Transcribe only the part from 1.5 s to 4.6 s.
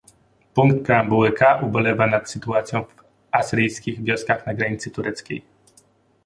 ubolewa nad sytuacją w asyryjskich wioskach na